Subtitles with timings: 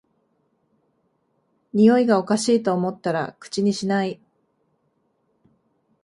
[1.73, 4.19] においがおかしいと思ったら口にしない